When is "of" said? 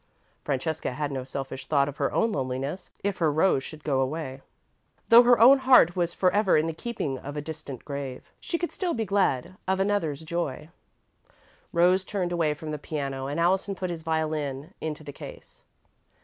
1.87-1.97, 7.19-7.37, 9.67-9.79